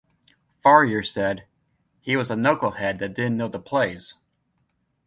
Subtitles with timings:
[0.65, 1.45] Farrior said,
[1.99, 4.15] He was a knucklehead that didn't know the plays.